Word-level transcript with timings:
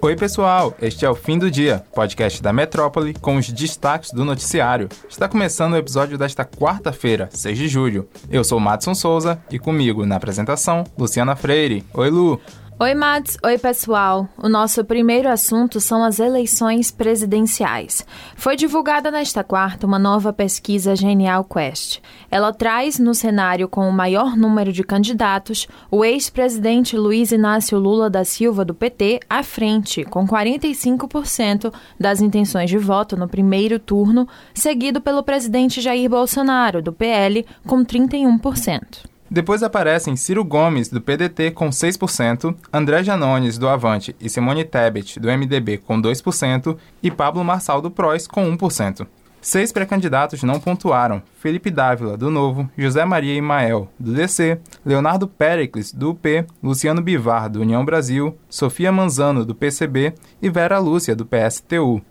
Oi, 0.00 0.14
pessoal! 0.14 0.76
Este 0.80 1.04
é 1.04 1.10
o 1.10 1.14
Fim 1.14 1.40
do 1.40 1.50
Dia, 1.50 1.84
podcast 1.92 2.40
da 2.40 2.52
Metrópole 2.52 3.14
com 3.14 3.36
os 3.36 3.48
destaques 3.48 4.12
do 4.12 4.24
noticiário. 4.24 4.88
Está 5.08 5.28
começando 5.28 5.72
o 5.72 5.76
episódio 5.76 6.16
desta 6.16 6.44
quarta-feira, 6.44 7.28
6 7.32 7.58
de 7.58 7.66
julho. 7.66 8.08
Eu 8.30 8.44
sou 8.44 8.60
Madson 8.60 8.94
Souza 8.94 9.42
e 9.50 9.58
comigo 9.58 10.06
na 10.06 10.14
apresentação, 10.14 10.84
Luciana 10.96 11.34
Freire. 11.34 11.84
Oi, 11.92 12.10
Lu! 12.10 12.40
Oi, 12.80 12.94
Mats. 12.94 13.36
Oi, 13.42 13.58
pessoal. 13.58 14.28
O 14.40 14.48
nosso 14.48 14.84
primeiro 14.84 15.28
assunto 15.28 15.80
são 15.80 16.04
as 16.04 16.20
eleições 16.20 16.92
presidenciais. 16.92 18.06
Foi 18.36 18.54
divulgada 18.54 19.10
nesta 19.10 19.42
quarta 19.42 19.84
uma 19.84 19.98
nova 19.98 20.32
pesquisa 20.32 20.94
Genial 20.94 21.42
Quest. 21.42 21.98
Ela 22.30 22.52
traz 22.52 22.96
no 22.96 23.16
cenário 23.16 23.68
com 23.68 23.88
o 23.88 23.92
maior 23.92 24.36
número 24.36 24.72
de 24.72 24.84
candidatos 24.84 25.66
o 25.90 26.04
ex-presidente 26.04 26.96
Luiz 26.96 27.32
Inácio 27.32 27.80
Lula 27.80 28.08
da 28.08 28.24
Silva, 28.24 28.64
do 28.64 28.74
PT, 28.74 29.18
à 29.28 29.42
frente, 29.42 30.04
com 30.04 30.24
45% 30.24 31.74
das 31.98 32.20
intenções 32.20 32.70
de 32.70 32.78
voto 32.78 33.16
no 33.16 33.26
primeiro 33.26 33.80
turno, 33.80 34.28
seguido 34.54 35.00
pelo 35.00 35.24
presidente 35.24 35.80
Jair 35.80 36.08
Bolsonaro, 36.08 36.80
do 36.80 36.92
PL, 36.92 37.44
com 37.66 37.84
31%. 37.84 39.17
Depois 39.30 39.62
aparecem 39.62 40.16
Ciro 40.16 40.42
Gomes, 40.42 40.88
do 40.88 41.00
PDT, 41.00 41.50
com 41.50 41.68
6%, 41.68 42.54
André 42.72 43.02
Janones, 43.02 43.58
do 43.58 43.68
Avante, 43.68 44.16
e 44.18 44.28
Simone 44.28 44.64
Tebet, 44.64 45.20
do 45.20 45.28
MDB, 45.28 45.78
com 45.78 46.00
2%, 46.00 46.76
e 47.02 47.10
Pablo 47.10 47.44
Marçal, 47.44 47.82
do 47.82 47.90
PROS, 47.90 48.26
com 48.26 48.56
1%. 48.56 49.06
Seis 49.40 49.70
pré-candidatos 49.70 50.42
não 50.42 50.58
pontuaram: 50.58 51.22
Felipe 51.38 51.70
Dávila, 51.70 52.16
do 52.16 52.30
Novo, 52.30 52.68
José 52.76 53.04
Maria 53.04 53.34
Imael, 53.34 53.88
do 53.98 54.12
DC, 54.12 54.58
Leonardo 54.84 55.28
Pericles, 55.28 55.92
do 55.92 56.10
UP, 56.10 56.44
Luciano 56.62 57.00
Bivar, 57.00 57.48
do 57.48 57.60
União 57.60 57.84
Brasil, 57.84 58.36
Sofia 58.48 58.90
Manzano, 58.90 59.44
do 59.44 59.54
PCB 59.54 60.14
e 60.42 60.50
Vera 60.50 60.78
Lúcia, 60.78 61.14
do 61.14 61.24
PSTU. 61.24 62.02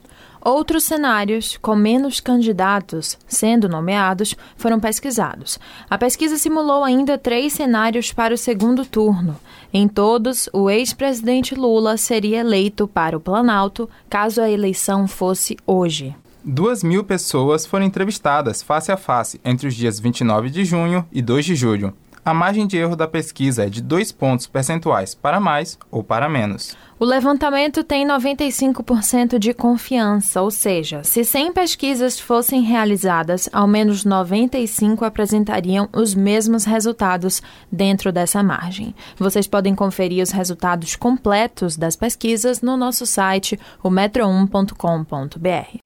Outros 0.47 0.85
cenários, 0.85 1.57
com 1.61 1.75
menos 1.75 2.21
candidatos 2.21 3.17
sendo 3.27 3.67
nomeados, 3.67 4.33
foram 4.55 4.79
pesquisados. 4.79 5.59
A 5.89 5.97
pesquisa 5.97 6.37
simulou 6.37 6.85
ainda 6.85 7.17
três 7.17 7.51
cenários 7.51 8.13
para 8.13 8.33
o 8.33 8.37
segundo 8.37 8.85
turno. 8.85 9.35
Em 9.73 9.89
todos, 9.89 10.47
o 10.53 10.69
ex-presidente 10.69 11.53
Lula 11.53 11.97
seria 11.97 12.39
eleito 12.39 12.87
para 12.87 13.17
o 13.17 13.19
Planalto 13.19 13.89
caso 14.09 14.41
a 14.41 14.49
eleição 14.49 15.05
fosse 15.05 15.57
hoje. 15.67 16.15
Duas 16.41 16.81
mil 16.81 17.03
pessoas 17.03 17.65
foram 17.65 17.85
entrevistadas 17.85 18.61
face 18.63 18.89
a 18.89 18.95
face 18.95 19.41
entre 19.43 19.67
os 19.67 19.75
dias 19.75 19.99
29 19.99 20.49
de 20.49 20.63
junho 20.63 21.05
e 21.11 21.21
2 21.21 21.43
de 21.43 21.55
julho. 21.55 21.93
A 22.27 22.33
margem 22.33 22.67
de 22.67 22.77
erro 22.77 22.95
da 22.95 23.07
pesquisa 23.07 23.65
é 23.65 23.69
de 23.69 23.81
dois 23.81 24.11
pontos 24.11 24.47
percentuais 24.47 25.15
para 25.15 25.39
mais 25.39 25.77
ou 25.89 26.03
para 26.03 26.27
menos. 26.27 26.75
O 26.99 27.05
levantamento 27.05 27.83
tem 27.83 28.07
95% 28.07 29.37
de 29.37 29.53
confiança, 29.53 30.41
ou 30.41 30.49
seja, 30.49 31.03
se 31.03 31.23
100 31.23 31.53
pesquisas 31.53 32.19
fossem 32.19 32.61
realizadas, 32.63 33.47
ao 33.53 33.67
menos 33.67 34.03
95 34.03 35.05
apresentariam 35.05 35.87
os 35.93 36.15
mesmos 36.15 36.65
resultados 36.65 37.39
dentro 37.71 38.11
dessa 38.11 38.41
margem. 38.41 38.95
Vocês 39.15 39.45
podem 39.45 39.75
conferir 39.75 40.23
os 40.23 40.31
resultados 40.31 40.95
completos 40.95 41.77
das 41.77 41.95
pesquisas 41.95 42.63
no 42.63 42.75
nosso 42.75 43.05
site, 43.05 43.59
o 43.83 43.91
metro1.com.br. 43.91 45.77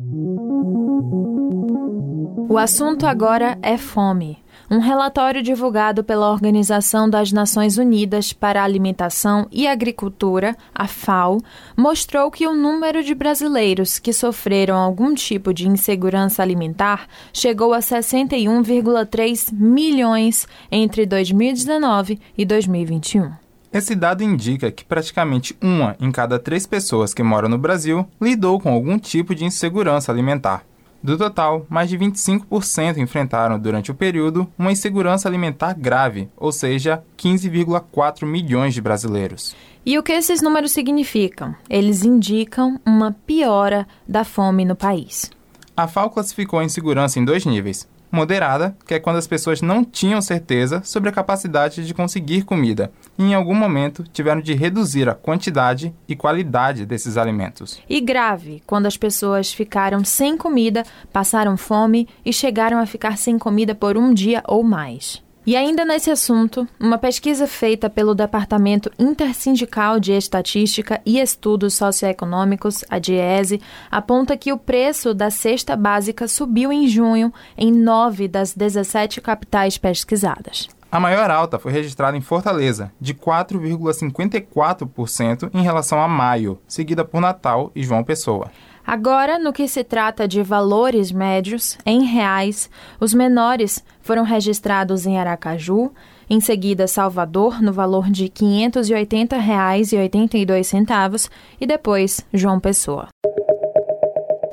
O 2.49 2.57
assunto 2.57 3.05
agora 3.05 3.57
é 3.61 3.77
fome. 3.77 4.40
Um 4.69 4.79
relatório 4.79 5.43
divulgado 5.43 6.03
pela 6.03 6.31
Organização 6.31 7.09
das 7.09 7.31
Nações 7.31 7.77
Unidas 7.77 8.31
para 8.31 8.61
a 8.61 8.63
Alimentação 8.63 9.47
e 9.51 9.67
Agricultura, 9.67 10.55
a 10.73 10.87
FAO, 10.87 11.39
mostrou 11.75 12.31
que 12.31 12.47
o 12.47 12.55
número 12.55 13.03
de 13.03 13.13
brasileiros 13.13 13.99
que 13.99 14.13
sofreram 14.13 14.77
algum 14.77 15.13
tipo 15.13 15.53
de 15.53 15.67
insegurança 15.67 16.41
alimentar 16.41 17.07
chegou 17.33 17.73
a 17.73 17.79
61,3 17.79 19.53
milhões 19.53 20.47
entre 20.71 21.05
2019 21.05 22.19
e 22.37 22.45
2021. 22.45 23.31
Esse 23.73 23.95
dado 23.95 24.21
indica 24.21 24.69
que 24.69 24.83
praticamente 24.83 25.55
uma 25.61 25.95
em 25.97 26.11
cada 26.11 26.37
três 26.37 26.65
pessoas 26.65 27.13
que 27.13 27.23
moram 27.23 27.47
no 27.47 27.57
Brasil 27.57 28.05
lidou 28.19 28.59
com 28.59 28.69
algum 28.69 28.99
tipo 28.99 29.33
de 29.33 29.45
insegurança 29.45 30.11
alimentar. 30.11 30.65
Do 31.03 31.17
total, 31.17 31.65
mais 31.67 31.89
de 31.89 31.97
25% 31.97 32.97
enfrentaram 32.97 33.59
durante 33.59 33.89
o 33.89 33.95
período 33.95 34.47
uma 34.57 34.71
insegurança 34.71 35.27
alimentar 35.27 35.73
grave, 35.73 36.29
ou 36.37 36.51
seja, 36.51 37.03
15,4 37.17 38.25
milhões 38.25 38.73
de 38.73 38.81
brasileiros. 38.81 39.55
E 39.83 39.97
o 39.97 40.03
que 40.03 40.11
esses 40.11 40.43
números 40.43 40.71
significam? 40.71 41.55
Eles 41.67 42.03
indicam 42.03 42.79
uma 42.85 43.15
piora 43.25 43.87
da 44.07 44.23
fome 44.23 44.63
no 44.63 44.75
país. 44.75 45.31
A 45.75 45.87
FAO 45.87 46.11
classificou 46.11 46.59
a 46.59 46.63
insegurança 46.63 47.17
em 47.17 47.25
dois 47.25 47.45
níveis: 47.45 47.87
moderada, 48.11 48.75
que 48.85 48.93
é 48.93 48.99
quando 48.99 49.17
as 49.17 49.27
pessoas 49.27 49.61
não 49.61 49.83
tinham 49.83 50.21
certeza 50.21 50.81
sobre 50.83 51.09
a 51.09 51.13
capacidade 51.13 51.85
de 51.85 51.93
conseguir 51.93 52.43
comida 52.43 52.91
e 53.17 53.23
em 53.23 53.33
algum 53.33 53.55
momento 53.55 54.03
tiveram 54.11 54.41
de 54.41 54.53
reduzir 54.53 55.07
a 55.07 55.15
quantidade 55.15 55.93
e 56.07 56.15
qualidade 56.15 56.85
desses 56.85 57.17
alimentos. 57.17 57.79
E 57.89 58.01
grave, 58.01 58.61
quando 58.65 58.85
as 58.85 58.97
pessoas 58.97 59.53
ficaram 59.53 60.03
sem 60.03 60.37
comida, 60.37 60.83
passaram 61.13 61.55
fome 61.55 62.07
e 62.25 62.33
chegaram 62.33 62.79
a 62.79 62.85
ficar 62.85 63.17
sem 63.17 63.37
comida 63.37 63.73
por 63.73 63.97
um 63.97 64.13
dia 64.13 64.43
ou 64.47 64.63
mais. 64.63 65.23
E 65.43 65.55
ainda 65.55 65.83
nesse 65.83 66.11
assunto, 66.11 66.67
uma 66.79 66.99
pesquisa 66.99 67.47
feita 67.47 67.89
pelo 67.89 68.13
Departamento 68.13 68.91
Intersindical 68.99 69.99
de 69.99 70.11
Estatística 70.11 71.01
e 71.03 71.19
Estudos 71.19 71.73
Socioeconômicos, 71.73 72.85
a 72.87 72.99
DIESE, 72.99 73.59
aponta 73.89 74.37
que 74.37 74.53
o 74.53 74.57
preço 74.57 75.15
da 75.15 75.31
cesta 75.31 75.75
básica 75.75 76.27
subiu 76.27 76.71
em 76.71 76.87
junho 76.87 77.33
em 77.57 77.71
nove 77.71 78.27
das 78.27 78.53
17 78.53 79.19
capitais 79.19 79.79
pesquisadas. 79.79 80.69
A 80.91 80.99
maior 80.99 81.31
alta 81.31 81.57
foi 81.57 81.71
registrada 81.71 82.15
em 82.15 82.21
Fortaleza, 82.21 82.91
de 83.01 83.15
4,54% 83.15 85.49
em 85.53 85.63
relação 85.63 85.99
a 85.99 86.07
maio, 86.07 86.59
seguida 86.67 87.03
por 87.03 87.19
Natal 87.19 87.71
e 87.73 87.81
João 87.81 88.03
Pessoa. 88.03 88.51
Agora, 88.85 89.39
no 89.39 89.53
que 89.53 89.67
se 89.67 89.83
trata 89.83 90.27
de 90.27 90.41
valores 90.41 91.11
médios, 91.11 91.77
em 91.85 92.03
reais, 92.03 92.67
os 92.99 93.13
menores 93.13 93.83
foram 94.01 94.23
registrados 94.23 95.05
em 95.05 95.19
Aracaju, 95.19 95.91
em 96.29 96.39
seguida 96.39 96.87
Salvador, 96.87 97.61
no 97.61 97.73
valor 97.73 98.09
de 98.09 98.23
R$ 98.23 98.29
580,82 98.29 101.29
e 101.59 101.65
depois 101.65 102.25
João 102.33 102.57
Pessoa. 102.59 103.09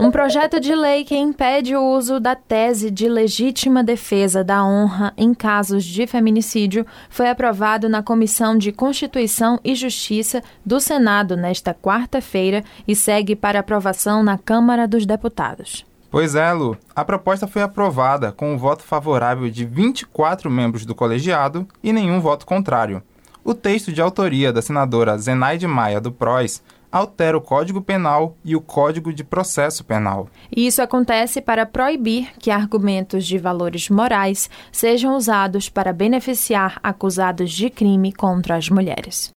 Um 0.00 0.12
projeto 0.12 0.60
de 0.60 0.72
lei 0.76 1.04
que 1.04 1.16
impede 1.16 1.74
o 1.74 1.82
uso 1.82 2.20
da 2.20 2.36
tese 2.36 2.88
de 2.88 3.08
legítima 3.08 3.82
defesa 3.82 4.44
da 4.44 4.64
honra 4.64 5.12
em 5.16 5.34
casos 5.34 5.84
de 5.84 6.06
feminicídio 6.06 6.86
foi 7.10 7.28
aprovado 7.28 7.88
na 7.88 8.00
Comissão 8.00 8.56
de 8.56 8.70
Constituição 8.70 9.58
e 9.64 9.74
Justiça 9.74 10.40
do 10.64 10.78
Senado 10.78 11.36
nesta 11.36 11.74
quarta-feira 11.74 12.62
e 12.86 12.94
segue 12.94 13.34
para 13.34 13.58
aprovação 13.58 14.22
na 14.22 14.38
Câmara 14.38 14.86
dos 14.86 15.04
Deputados. 15.04 15.84
Pois 16.08 16.36
é, 16.36 16.52
Lu. 16.52 16.78
A 16.94 17.04
proposta 17.04 17.48
foi 17.48 17.62
aprovada 17.62 18.30
com 18.30 18.52
o 18.52 18.54
um 18.54 18.58
voto 18.58 18.84
favorável 18.84 19.50
de 19.50 19.64
24 19.64 20.48
membros 20.48 20.86
do 20.86 20.94
colegiado 20.94 21.66
e 21.82 21.92
nenhum 21.92 22.20
voto 22.20 22.46
contrário. 22.46 23.02
O 23.44 23.52
texto 23.52 23.92
de 23.92 24.00
autoria 24.00 24.52
da 24.52 24.62
senadora 24.62 25.18
Zenaide 25.18 25.66
Maia, 25.66 26.00
do 26.00 26.12
PROS, 26.12 26.62
altera 26.90 27.36
o 27.36 27.40
Código 27.40 27.80
Penal 27.80 28.36
e 28.44 28.56
o 28.56 28.60
Código 28.60 29.12
de 29.12 29.22
Processo 29.24 29.84
Penal. 29.84 30.28
Isso 30.54 30.82
acontece 30.82 31.40
para 31.40 31.66
proibir 31.66 32.30
que 32.38 32.50
argumentos 32.50 33.26
de 33.26 33.38
valores 33.38 33.88
morais 33.88 34.50
sejam 34.72 35.16
usados 35.16 35.68
para 35.68 35.92
beneficiar 35.92 36.78
acusados 36.82 37.50
de 37.52 37.70
crime 37.70 38.12
contra 38.12 38.56
as 38.56 38.68
mulheres. 38.68 39.30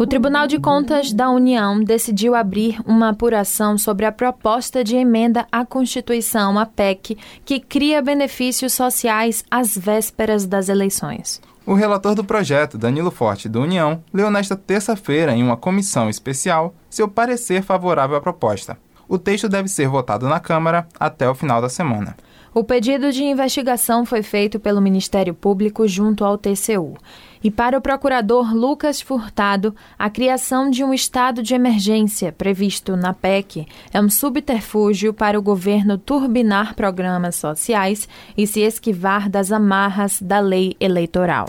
O 0.00 0.06
Tribunal 0.06 0.46
de 0.46 0.60
Contas 0.60 1.12
da 1.12 1.28
União 1.28 1.82
decidiu 1.82 2.36
abrir 2.36 2.80
uma 2.86 3.08
apuração 3.08 3.76
sobre 3.76 4.06
a 4.06 4.12
proposta 4.12 4.84
de 4.84 4.94
emenda 4.94 5.44
à 5.50 5.66
Constituição, 5.66 6.56
a 6.56 6.64
PEC, 6.64 7.18
que 7.44 7.58
cria 7.58 8.00
benefícios 8.00 8.74
sociais 8.74 9.44
às 9.50 9.76
vésperas 9.76 10.46
das 10.46 10.68
eleições. 10.68 11.40
O 11.68 11.74
relator 11.74 12.14
do 12.14 12.24
projeto, 12.24 12.78
Danilo 12.78 13.10
Forte, 13.10 13.46
do 13.46 13.60
União, 13.60 14.02
leu 14.10 14.30
nesta 14.30 14.56
terça-feira, 14.56 15.34
em 15.34 15.42
uma 15.42 15.54
comissão 15.54 16.08
especial, 16.08 16.74
seu 16.88 17.06
parecer 17.06 17.62
favorável 17.62 18.16
à 18.16 18.22
proposta. 18.22 18.78
O 19.06 19.18
texto 19.18 19.50
deve 19.50 19.68
ser 19.68 19.86
votado 19.86 20.26
na 20.30 20.40
Câmara 20.40 20.88
até 20.98 21.28
o 21.28 21.34
final 21.34 21.60
da 21.60 21.68
semana. 21.68 22.16
O 22.58 22.64
pedido 22.64 23.12
de 23.12 23.22
investigação 23.22 24.04
foi 24.04 24.20
feito 24.20 24.58
pelo 24.58 24.80
Ministério 24.80 25.32
Público 25.32 25.86
junto 25.86 26.24
ao 26.24 26.36
TCU. 26.36 26.96
E 27.40 27.52
para 27.52 27.78
o 27.78 27.80
procurador 27.80 28.52
Lucas 28.52 29.00
Furtado, 29.00 29.72
a 29.96 30.10
criação 30.10 30.68
de 30.68 30.82
um 30.82 30.92
estado 30.92 31.40
de 31.40 31.54
emergência 31.54 32.32
previsto 32.32 32.96
na 32.96 33.14
PEC 33.14 33.64
é 33.92 34.00
um 34.00 34.10
subterfúgio 34.10 35.14
para 35.14 35.38
o 35.38 35.42
governo 35.42 35.96
turbinar 35.96 36.74
programas 36.74 37.36
sociais 37.36 38.08
e 38.36 38.44
se 38.44 38.58
esquivar 38.58 39.30
das 39.30 39.52
amarras 39.52 40.20
da 40.20 40.40
lei 40.40 40.74
eleitoral. 40.80 41.46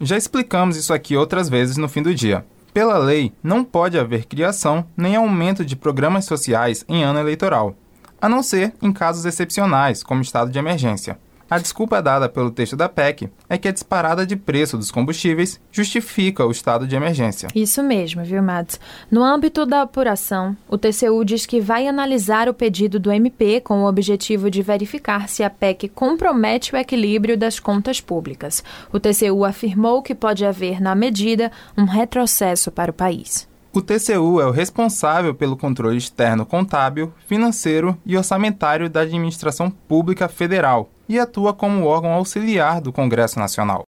Já 0.00 0.16
explicamos 0.16 0.76
isso 0.76 0.92
aqui 0.92 1.16
outras 1.16 1.48
vezes 1.48 1.76
no 1.76 1.88
fim 1.88 2.02
do 2.02 2.12
dia. 2.12 2.44
Pela 2.74 2.98
lei, 2.98 3.32
não 3.44 3.62
pode 3.62 3.96
haver 3.96 4.24
criação 4.24 4.84
nem 4.96 5.14
aumento 5.14 5.64
de 5.64 5.76
programas 5.76 6.24
sociais 6.24 6.84
em 6.88 7.04
ano 7.04 7.20
eleitoral, 7.20 7.76
a 8.20 8.28
não 8.28 8.42
ser 8.42 8.72
em 8.82 8.92
casos 8.92 9.24
excepcionais, 9.24 10.02
como 10.02 10.22
estado 10.22 10.50
de 10.50 10.58
emergência. 10.58 11.18
A 11.50 11.56
desculpa 11.56 12.02
dada 12.02 12.28
pelo 12.28 12.50
texto 12.50 12.76
da 12.76 12.90
PEC 12.90 13.30
é 13.48 13.56
que 13.56 13.68
a 13.68 13.72
disparada 13.72 14.26
de 14.26 14.36
preço 14.36 14.76
dos 14.76 14.90
combustíveis 14.90 15.58
justifica 15.72 16.44
o 16.44 16.50
estado 16.50 16.86
de 16.86 16.94
emergência. 16.94 17.48
Isso 17.54 17.82
mesmo, 17.82 18.22
viu, 18.22 18.42
Mads? 18.42 18.78
No 19.10 19.24
âmbito 19.24 19.64
da 19.64 19.80
apuração, 19.80 20.54
o 20.68 20.76
TCU 20.76 21.24
diz 21.24 21.46
que 21.46 21.58
vai 21.58 21.88
analisar 21.88 22.50
o 22.50 22.54
pedido 22.54 23.00
do 23.00 23.10
MP 23.10 23.62
com 23.62 23.82
o 23.82 23.88
objetivo 23.88 24.50
de 24.50 24.60
verificar 24.60 25.26
se 25.26 25.42
a 25.42 25.48
PEC 25.48 25.88
compromete 25.88 26.74
o 26.74 26.76
equilíbrio 26.76 27.38
das 27.38 27.58
contas 27.58 27.98
públicas. 27.98 28.62
O 28.92 29.00
TCU 29.00 29.42
afirmou 29.42 30.02
que 30.02 30.14
pode 30.14 30.44
haver, 30.44 30.82
na 30.82 30.94
medida, 30.94 31.50
um 31.78 31.84
retrocesso 31.84 32.70
para 32.70 32.90
o 32.90 32.94
país. 32.94 33.48
O 33.72 33.82
TCU 33.82 34.40
é 34.40 34.46
o 34.46 34.50
responsável 34.50 35.34
pelo 35.34 35.56
controle 35.56 35.98
externo 35.98 36.46
contábil, 36.46 37.12
financeiro 37.26 37.96
e 38.04 38.16
orçamentário 38.16 38.88
da 38.88 39.00
administração 39.00 39.70
pública 39.70 40.26
federal 40.26 40.88
e 41.08 41.18
atua 41.18 41.52
como 41.52 41.84
órgão 41.84 42.12
auxiliar 42.12 42.80
do 42.80 42.92
Congresso 42.92 43.38
Nacional. 43.38 43.82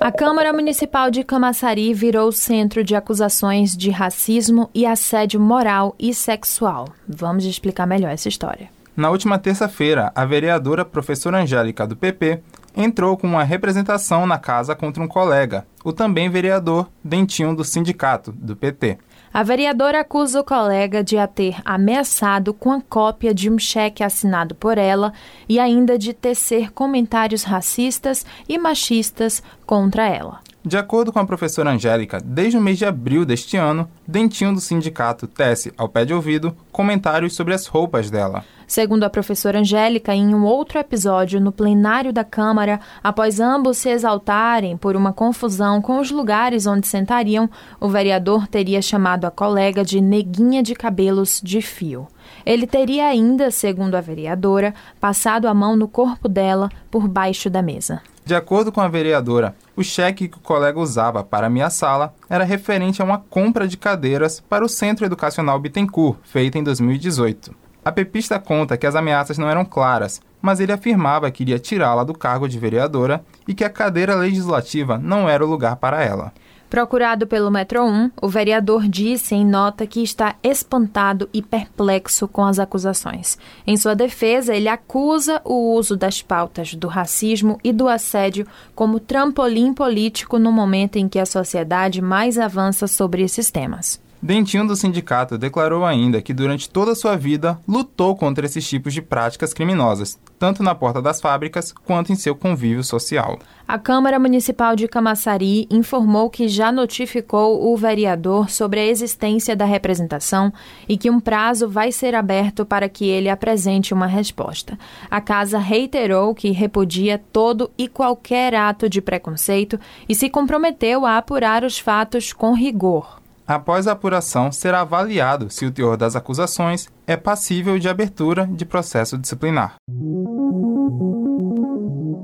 A 0.00 0.12
Câmara 0.12 0.52
Municipal 0.52 1.10
de 1.10 1.24
Camaçari 1.24 1.92
virou 1.92 2.30
centro 2.30 2.84
de 2.84 2.94
acusações 2.94 3.76
de 3.76 3.90
racismo 3.90 4.70
e 4.72 4.86
assédio 4.86 5.40
moral 5.40 5.94
e 5.98 6.14
sexual. 6.14 6.88
Vamos 7.06 7.44
explicar 7.44 7.86
melhor 7.86 8.10
essa 8.10 8.28
história. 8.28 8.70
Na 8.96 9.10
última 9.10 9.38
terça-feira, 9.38 10.10
a 10.14 10.24
vereadora 10.24 10.84
professora 10.84 11.42
Angélica 11.42 11.86
do 11.86 11.96
PP 11.96 12.40
entrou 12.78 13.16
com 13.16 13.26
uma 13.26 13.42
representação 13.42 14.24
na 14.24 14.38
casa 14.38 14.74
contra 14.74 15.02
um 15.02 15.08
colega, 15.08 15.66
o 15.84 15.92
também 15.92 16.30
vereador 16.30 16.88
Dentinho 17.02 17.54
do 17.54 17.64
sindicato, 17.64 18.30
do 18.30 18.54
PT. 18.54 18.98
A 19.34 19.42
vereadora 19.42 20.00
acusa 20.00 20.40
o 20.40 20.44
colega 20.44 21.02
de 21.02 21.18
a 21.18 21.26
ter 21.26 21.56
ameaçado 21.64 22.54
com 22.54 22.72
a 22.72 22.80
cópia 22.80 23.34
de 23.34 23.50
um 23.50 23.58
cheque 23.58 24.02
assinado 24.02 24.54
por 24.54 24.78
ela 24.78 25.12
e 25.48 25.58
ainda 25.58 25.98
de 25.98 26.14
tecer 26.14 26.72
comentários 26.72 27.42
racistas 27.42 28.24
e 28.48 28.56
machistas 28.56 29.42
contra 29.66 30.08
ela. 30.08 30.40
De 30.68 30.76
acordo 30.76 31.10
com 31.10 31.18
a 31.18 31.24
professora 31.24 31.70
Angélica, 31.70 32.20
desde 32.22 32.58
o 32.58 32.60
mês 32.60 32.76
de 32.76 32.84
abril 32.84 33.24
deste 33.24 33.56
ano, 33.56 33.88
Dentinho 34.06 34.52
do 34.52 34.60
sindicato 34.60 35.26
tece, 35.26 35.72
ao 35.78 35.88
pé 35.88 36.04
de 36.04 36.12
ouvido, 36.12 36.54
comentários 36.70 37.34
sobre 37.34 37.54
as 37.54 37.66
roupas 37.66 38.10
dela. 38.10 38.44
Segundo 38.66 39.04
a 39.04 39.08
professora 39.08 39.60
Angélica, 39.60 40.14
em 40.14 40.34
um 40.34 40.44
outro 40.44 40.78
episódio 40.78 41.40
no 41.40 41.50
plenário 41.50 42.12
da 42.12 42.22
Câmara, 42.22 42.80
após 43.02 43.40
ambos 43.40 43.78
se 43.78 43.88
exaltarem 43.88 44.76
por 44.76 44.94
uma 44.94 45.10
confusão 45.10 45.80
com 45.80 46.00
os 46.00 46.10
lugares 46.10 46.66
onde 46.66 46.86
sentariam, 46.86 47.48
o 47.80 47.88
vereador 47.88 48.46
teria 48.46 48.82
chamado 48.82 49.24
a 49.24 49.30
colega 49.30 49.82
de 49.82 50.02
neguinha 50.02 50.62
de 50.62 50.74
cabelos 50.74 51.40
de 51.42 51.62
fio. 51.62 52.06
Ele 52.44 52.66
teria 52.66 53.06
ainda, 53.06 53.50
segundo 53.50 53.94
a 53.94 54.02
vereadora, 54.02 54.74
passado 55.00 55.48
a 55.48 55.54
mão 55.54 55.74
no 55.74 55.88
corpo 55.88 56.28
dela 56.28 56.68
por 56.90 57.08
baixo 57.08 57.48
da 57.48 57.62
mesa. 57.62 58.02
De 58.28 58.34
acordo 58.34 58.70
com 58.70 58.82
a 58.82 58.88
vereadora, 58.88 59.56
o 59.74 59.82
cheque 59.82 60.28
que 60.28 60.36
o 60.36 60.40
colega 60.42 60.78
usava 60.78 61.24
para 61.24 61.46
ameaçá-la 61.46 62.12
era 62.28 62.44
referente 62.44 63.00
a 63.00 63.04
uma 63.06 63.16
compra 63.16 63.66
de 63.66 63.78
cadeiras 63.78 64.38
para 64.38 64.62
o 64.62 64.68
Centro 64.68 65.06
Educacional 65.06 65.58
Bittencourt, 65.58 66.18
feita 66.24 66.58
em 66.58 66.62
2018. 66.62 67.54
A 67.82 67.90
pepista 67.90 68.38
conta 68.38 68.76
que 68.76 68.86
as 68.86 68.94
ameaças 68.94 69.38
não 69.38 69.48
eram 69.48 69.64
claras, 69.64 70.20
mas 70.42 70.60
ele 70.60 70.72
afirmava 70.72 71.30
que 71.30 71.42
iria 71.42 71.58
tirá-la 71.58 72.04
do 72.04 72.12
cargo 72.12 72.46
de 72.46 72.58
vereadora 72.58 73.24
e 73.46 73.54
que 73.54 73.64
a 73.64 73.70
cadeira 73.70 74.14
legislativa 74.14 74.98
não 74.98 75.26
era 75.26 75.42
o 75.42 75.48
lugar 75.48 75.76
para 75.76 76.04
ela. 76.04 76.30
Procurado 76.70 77.26
pelo 77.26 77.50
Metro 77.50 77.82
1, 77.82 78.10
o 78.20 78.28
vereador 78.28 78.86
disse 78.86 79.34
em 79.34 79.44
nota 79.44 79.86
que 79.86 80.02
está 80.02 80.36
espantado 80.42 81.28
e 81.32 81.40
perplexo 81.40 82.28
com 82.28 82.44
as 82.44 82.58
acusações. 82.58 83.38
Em 83.66 83.74
sua 83.76 83.94
defesa, 83.94 84.54
ele 84.54 84.68
acusa 84.68 85.40
o 85.44 85.74
uso 85.74 85.96
das 85.96 86.20
pautas 86.20 86.74
do 86.74 86.86
racismo 86.86 87.58
e 87.64 87.72
do 87.72 87.88
assédio 87.88 88.46
como 88.74 89.00
trampolim 89.00 89.72
político 89.72 90.38
no 90.38 90.52
momento 90.52 90.96
em 90.96 91.08
que 91.08 91.18
a 91.18 91.24
sociedade 91.24 92.02
mais 92.02 92.38
avança 92.38 92.86
sobre 92.86 93.22
esses 93.22 93.50
temas. 93.50 93.98
Dentinho 94.20 94.66
do 94.66 94.74
sindicato 94.74 95.38
declarou 95.38 95.84
ainda 95.84 96.20
que 96.20 96.34
durante 96.34 96.68
toda 96.68 96.96
sua 96.96 97.16
vida 97.16 97.56
lutou 97.68 98.16
contra 98.16 98.46
esses 98.46 98.68
tipos 98.68 98.92
de 98.92 99.00
práticas 99.00 99.54
criminosas, 99.54 100.18
tanto 100.36 100.60
na 100.60 100.74
porta 100.74 101.00
das 101.00 101.20
fábricas 101.20 101.72
quanto 101.72 102.10
em 102.10 102.16
seu 102.16 102.34
convívio 102.34 102.82
social. 102.82 103.38
A 103.66 103.78
Câmara 103.78 104.18
Municipal 104.18 104.74
de 104.74 104.88
Camaçari 104.88 105.68
informou 105.70 106.28
que 106.28 106.48
já 106.48 106.72
notificou 106.72 107.72
o 107.72 107.76
vereador 107.76 108.50
sobre 108.50 108.80
a 108.80 108.86
existência 108.86 109.54
da 109.54 109.64
representação 109.64 110.52
e 110.88 110.98
que 110.98 111.08
um 111.08 111.20
prazo 111.20 111.68
vai 111.68 111.92
ser 111.92 112.16
aberto 112.16 112.66
para 112.66 112.88
que 112.88 113.06
ele 113.06 113.28
apresente 113.28 113.94
uma 113.94 114.06
resposta. 114.08 114.76
A 115.08 115.20
casa 115.20 115.58
reiterou 115.58 116.34
que 116.34 116.50
repudia 116.50 117.22
todo 117.32 117.70
e 117.78 117.86
qualquer 117.86 118.52
ato 118.52 118.88
de 118.88 119.00
preconceito 119.00 119.78
e 120.08 120.14
se 120.14 120.28
comprometeu 120.28 121.06
a 121.06 121.18
apurar 121.18 121.62
os 121.62 121.78
fatos 121.78 122.32
com 122.32 122.52
rigor. 122.52 123.17
Após 123.48 123.86
a 123.86 123.92
apuração, 123.92 124.52
será 124.52 124.82
avaliado 124.82 125.48
se 125.48 125.64
o 125.64 125.70
teor 125.70 125.96
das 125.96 126.14
acusações 126.14 126.86
é 127.06 127.16
passível 127.16 127.78
de 127.78 127.88
abertura 127.88 128.46
de 128.46 128.66
processo 128.66 129.16
disciplinar. 129.16 129.76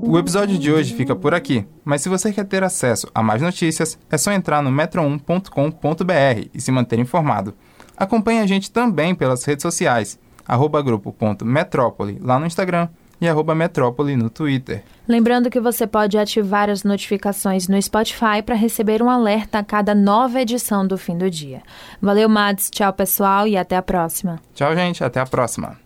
O 0.07 0.19
episódio 0.19 0.59
de 0.59 0.71
hoje 0.71 0.93
fica 0.93 1.15
por 1.15 1.33
aqui, 1.33 1.65
mas 1.83 2.03
se 2.03 2.09
você 2.09 2.31
quer 2.31 2.45
ter 2.45 2.63
acesso 2.63 3.09
a 3.11 3.23
mais 3.23 3.41
notícias, 3.41 3.97
é 4.07 4.19
só 4.19 4.31
entrar 4.31 4.61
no 4.61 4.69
metro1.com.br 4.69 6.49
e 6.53 6.61
se 6.61 6.71
manter 6.71 6.99
informado. 6.99 7.55
Acompanhe 7.97 8.41
a 8.41 8.45
gente 8.45 8.69
também 8.69 9.15
pelas 9.15 9.43
redes 9.45 9.63
sociais, 9.63 10.19
arroba 10.47 10.79
grupo.metrópole 10.79 12.19
lá 12.21 12.37
no 12.37 12.45
Instagram 12.45 12.87
e 13.19 13.27
arroba 13.27 13.55
Metrópole 13.55 14.15
no 14.15 14.29
Twitter. 14.29 14.83
Lembrando 15.07 15.49
que 15.49 15.59
você 15.59 15.85
pode 15.85 16.17
ativar 16.17 16.69
as 16.69 16.83
notificações 16.83 17.67
no 17.67 17.81
Spotify 17.81 18.41
para 18.43 18.55
receber 18.55 19.01
um 19.01 19.09
alerta 19.09 19.59
a 19.59 19.63
cada 19.63 19.93
nova 19.93 20.41
edição 20.41 20.85
do 20.85 20.97
fim 20.97 21.17
do 21.17 21.29
dia. 21.29 21.61
Valeu, 22.01 22.27
Mads. 22.27 22.69
Tchau, 22.69 22.91
pessoal, 22.93 23.47
e 23.47 23.55
até 23.55 23.77
a 23.77 23.81
próxima. 23.81 24.39
Tchau, 24.53 24.75
gente. 24.75 25.03
Até 25.03 25.19
a 25.19 25.25
próxima. 25.25 25.84